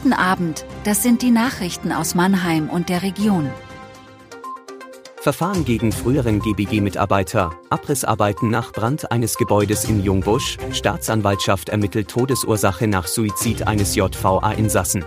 Guten 0.00 0.12
Abend, 0.12 0.64
das 0.84 1.02
sind 1.02 1.22
die 1.22 1.32
Nachrichten 1.32 1.90
aus 1.90 2.14
Mannheim 2.14 2.70
und 2.70 2.88
der 2.88 3.02
Region. 3.02 3.50
Verfahren 5.16 5.64
gegen 5.64 5.90
früheren 5.90 6.38
GBG-Mitarbeiter, 6.38 7.58
Abrissarbeiten 7.68 8.48
nach 8.48 8.70
Brand 8.72 9.10
eines 9.10 9.36
Gebäudes 9.36 9.86
in 9.86 10.04
Jungbusch, 10.04 10.56
Staatsanwaltschaft 10.70 11.68
ermittelt 11.68 12.06
Todesursache 12.06 12.86
nach 12.86 13.08
Suizid 13.08 13.66
eines 13.66 13.96
JVA-Insassen. 13.96 15.04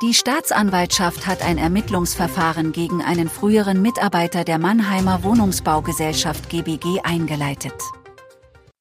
Die 0.00 0.14
Staatsanwaltschaft 0.14 1.26
hat 1.26 1.42
ein 1.42 1.58
Ermittlungsverfahren 1.58 2.72
gegen 2.72 3.02
einen 3.02 3.28
früheren 3.28 3.82
Mitarbeiter 3.82 4.44
der 4.44 4.58
Mannheimer 4.58 5.22
Wohnungsbaugesellschaft 5.24 6.48
GBG 6.48 7.00
eingeleitet. 7.02 7.74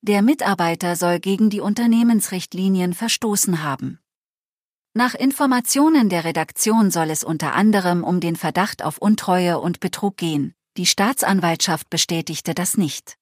Der 0.02 0.22
Mitarbeiter 0.22 0.96
soll 0.96 1.20
gegen 1.20 1.50
die 1.50 1.60
Unternehmensrichtlinien 1.60 2.94
verstoßen 2.94 3.64
haben. 3.64 4.00
Nach 4.98 5.14
Informationen 5.14 6.10
der 6.10 6.24
Redaktion 6.24 6.89
soll 6.89 7.11
es 7.11 7.24
unter 7.24 7.54
anderem 7.54 8.04
um 8.04 8.19
den 8.19 8.36
Verdacht 8.36 8.83
auf 8.83 8.97
Untreue 8.97 9.60
und 9.60 9.79
Betrug 9.79 10.18
gehen, 10.18 10.55
die 10.75 10.88
Staatsanwaltschaft 10.88 11.92
bestätigte 11.92 12.55
das 12.55 12.78
nicht. 12.78 13.15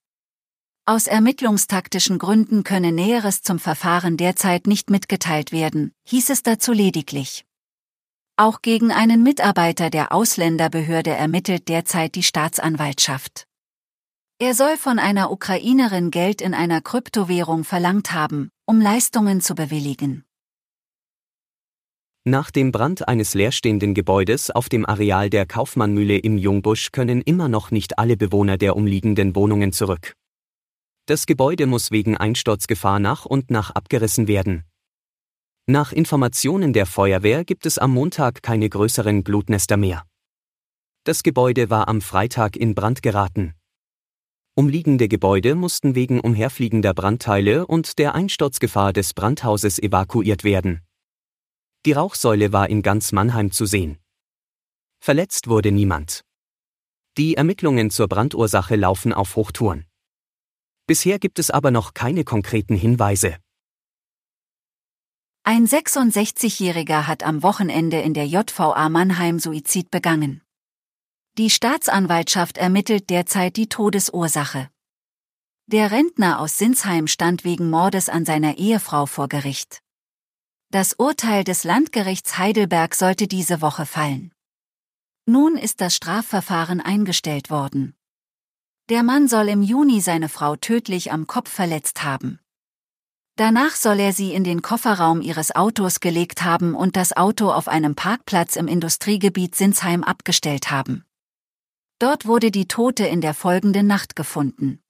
Aus 0.85 1.07
ermittlungstaktischen 1.07 2.17
Gründen 2.17 2.63
könne 2.63 2.93
Näheres 2.93 3.41
zum 3.41 3.59
Verfahren 3.59 4.15
derzeit 4.15 4.67
nicht 4.67 4.89
mitgeteilt 4.89 5.51
werden, 5.51 5.91
hieß 6.07 6.29
es 6.29 6.43
dazu 6.43 6.71
lediglich. 6.71 7.43
Auch 8.37 8.61
gegen 8.61 8.93
einen 8.93 9.21
Mitarbeiter 9.21 9.89
der 9.89 10.13
Ausländerbehörde 10.13 11.11
ermittelt 11.11 11.67
derzeit 11.67 12.15
die 12.15 12.23
Staatsanwaltschaft. 12.23 13.47
Er 14.39 14.53
soll 14.53 14.77
von 14.77 14.97
einer 14.97 15.29
Ukrainerin 15.29 16.09
Geld 16.09 16.41
in 16.41 16.53
einer 16.53 16.79
Kryptowährung 16.79 17.65
verlangt 17.65 18.13
haben, 18.13 18.49
um 18.65 18.79
Leistungen 18.79 19.41
zu 19.41 19.55
bewilligen. 19.55 20.24
Nach 22.27 22.49
dem 22.49 22.71
Brand 22.71 23.07
eines 23.07 23.35
leerstehenden 23.35 23.93
Gebäudes 23.93 24.49
auf 24.49 24.67
dem 24.67 24.83
Areal 24.83 25.29
der 25.29 25.45
Kaufmannmühle 25.45 26.17
im 26.17 26.39
Jungbusch 26.39 26.91
können 26.91 27.21
immer 27.21 27.49
noch 27.49 27.69
nicht 27.69 27.99
alle 27.99 28.17
Bewohner 28.17 28.57
der 28.57 28.75
umliegenden 28.75 29.35
Wohnungen 29.35 29.71
zurück. 29.71 30.15
Das 31.05 31.27
Gebäude 31.27 31.67
muss 31.67 31.91
wegen 31.91 32.17
Einsturzgefahr 32.17 32.97
nach 32.97 33.25
und 33.25 33.51
nach 33.51 33.69
abgerissen 33.69 34.27
werden. 34.27 34.63
Nach 35.67 35.91
Informationen 35.91 36.73
der 36.73 36.87
Feuerwehr 36.87 37.45
gibt 37.45 37.67
es 37.67 37.77
am 37.77 37.91
Montag 37.91 38.41
keine 38.41 38.69
größeren 38.69 39.23
Blutnester 39.23 39.77
mehr. 39.77 40.03
Das 41.03 41.21
Gebäude 41.21 41.69
war 41.69 41.87
am 41.87 42.01
Freitag 42.01 42.55
in 42.55 42.73
Brand 42.73 43.03
geraten. 43.03 43.53
Umliegende 44.55 45.07
Gebäude 45.07 45.53
mussten 45.53 45.93
wegen 45.93 46.21
umherfliegender 46.21 46.95
Brandteile 46.95 47.67
und 47.67 47.99
der 47.99 48.15
Einsturzgefahr 48.15 48.93
des 48.93 49.13
Brandhauses 49.13 49.77
evakuiert 49.77 50.43
werden. 50.43 50.81
Die 51.85 51.91
Rauchsäule 51.91 52.51
war 52.51 52.67
in 52.69 52.81
ganz 52.81 53.11
Mannheim 53.11 53.51
zu 53.51 53.67
sehen. 53.67 53.99
Verletzt 54.99 55.47
wurde 55.47 55.71
niemand. 55.71 56.25
Die 57.15 57.35
Ermittlungen 57.35 57.91
zur 57.91 58.07
Brandursache 58.07 58.75
laufen 58.75 59.13
auf 59.13 59.35
Hochtouren. 59.35 59.85
Bisher 60.87 61.19
gibt 61.19 61.37
es 61.37 61.51
aber 61.51 61.69
noch 61.69 61.93
keine 61.93 62.23
konkreten 62.23 62.75
Hinweise. 62.75 63.37
Ein 65.43 65.67
66-Jähriger 65.67 67.05
hat 67.05 67.21
am 67.21 67.43
Wochenende 67.43 68.01
in 68.01 68.15
der 68.15 68.25
JVA 68.25 68.89
Mannheim 68.89 69.37
Suizid 69.37 69.91
begangen. 69.91 70.41
Die 71.37 71.51
Staatsanwaltschaft 71.51 72.57
ermittelt 72.57 73.11
derzeit 73.11 73.57
die 73.57 73.69
Todesursache. 73.69 74.71
Der 75.67 75.91
Rentner 75.91 76.39
aus 76.39 76.57
Sinsheim 76.57 77.05
stand 77.05 77.43
wegen 77.43 77.69
Mordes 77.69 78.09
an 78.09 78.25
seiner 78.25 78.57
Ehefrau 78.57 79.05
vor 79.05 79.27
Gericht. 79.27 79.84
Das 80.75 80.91
Urteil 80.91 81.45
des 81.45 81.63
Landgerichts 81.63 82.37
Heidelberg 82.37 82.95
sollte 82.95 83.29
diese 83.29 83.61
Woche 83.61 83.85
fallen. 83.85 84.33
Nun 85.25 85.55
ist 85.55 85.79
das 85.79 85.95
Strafverfahren 85.95 86.81
eingestellt 86.81 87.49
worden. 87.49 87.95
Der 88.89 89.01
Mann 89.01 89.29
soll 89.29 89.47
im 89.47 89.61
Juni 89.61 90.01
seine 90.01 90.27
Frau 90.27 90.57
tödlich 90.57 91.13
am 91.13 91.27
Kopf 91.27 91.49
verletzt 91.49 92.03
haben. 92.03 92.41
Danach 93.37 93.73
soll 93.77 94.01
er 94.01 94.11
sie 94.11 94.33
in 94.33 94.43
den 94.43 94.61
Kofferraum 94.61 95.21
ihres 95.21 95.55
Autos 95.55 96.01
gelegt 96.01 96.43
haben 96.43 96.75
und 96.75 96.97
das 96.97 97.15
Auto 97.15 97.53
auf 97.53 97.69
einem 97.69 97.95
Parkplatz 97.95 98.57
im 98.57 98.67
Industriegebiet 98.67 99.55
Sinsheim 99.55 100.03
abgestellt 100.03 100.71
haben. 100.71 101.05
Dort 101.99 102.25
wurde 102.25 102.51
die 102.51 102.67
Tote 102.67 103.07
in 103.07 103.21
der 103.21 103.33
folgenden 103.33 103.87
Nacht 103.87 104.17
gefunden. 104.17 104.81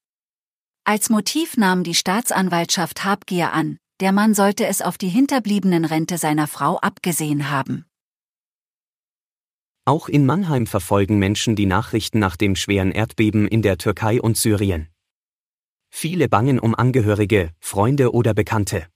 Als 0.84 1.12
Motiv 1.12 1.58
nahm 1.58 1.84
die 1.84 1.94
Staatsanwaltschaft 1.94 3.06
Habgier 3.06 3.54
an, 3.54 3.78
der 4.02 4.12
Mann 4.12 4.34
sollte 4.34 4.66
es 4.68 4.82
auf 4.82 4.98
die 4.98 5.08
hinterbliebenen 5.08 5.86
Rente 5.86 6.18
seiner 6.18 6.48
Frau 6.48 6.78
abgesehen 6.78 7.50
haben. 7.50 7.86
Auch 9.86 10.10
in 10.10 10.26
Mannheim 10.26 10.68
verfolgen 10.68 11.20
Menschen 11.20 11.56
die 11.56 11.68
Nachrichten 11.68 12.20
nach 12.20 12.36
dem 12.36 12.56
schweren 12.56 12.92
Erdbeben 12.92 13.48
in 13.48 13.62
der 13.62 13.78
Türkei 13.78 14.20
und 14.20 14.36
Syrien. 14.36 14.90
Viele 15.92 16.28
bangen 16.28 16.60
um 16.60 16.76
Angehörige, 16.76 17.52
Freunde 17.60 18.14
oder 18.14 18.34
Bekannte. 18.34 18.88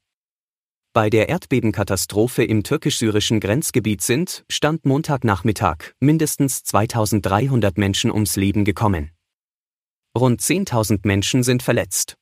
Bei 0.92 1.10
der 1.10 1.30
Erdbebenkatastrophe 1.30 2.44
im 2.44 2.64
türkisch-syrischen 2.64 3.40
Grenzgebiet 3.40 4.02
sind, 4.02 4.44
stand 4.50 4.86
Montagnachmittag, 4.86 5.94
mindestens 6.00 6.64
2300 6.64 7.78
Menschen 7.78 8.12
ums 8.12 8.36
Leben 8.36 8.66
gekommen. 8.66 9.12
Rund 10.18 10.42
10.000 10.42 11.02
Menschen 11.04 11.44
sind 11.44 11.62
verletzt. 11.64 12.19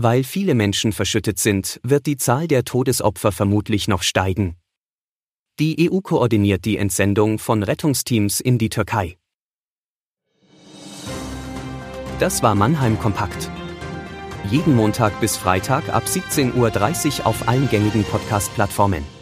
Weil 0.00 0.22
viele 0.22 0.54
Menschen 0.54 0.92
verschüttet 0.92 1.38
sind, 1.38 1.80
wird 1.82 2.06
die 2.06 2.16
Zahl 2.16 2.46
der 2.46 2.64
Todesopfer 2.64 3.32
vermutlich 3.32 3.88
noch 3.88 4.02
steigen. 4.02 4.56
Die 5.58 5.90
EU 5.90 6.00
koordiniert 6.00 6.64
die 6.64 6.76
Entsendung 6.76 7.38
von 7.38 7.64
Rettungsteams 7.64 8.38
in 8.38 8.58
die 8.58 8.68
Türkei. 8.68 9.18
Das 12.20 12.42
war 12.42 12.54
Mannheim 12.54 12.98
Kompakt 12.98 13.50
jeden 14.50 14.74
Montag 14.74 15.20
bis 15.20 15.36
Freitag 15.36 15.88
ab 15.90 16.04
17.30 16.06 17.20
Uhr 17.20 17.26
auf 17.26 17.48
allen 17.48 17.68
gängigen 17.68 18.04
Podcast-Plattformen. 18.04 19.17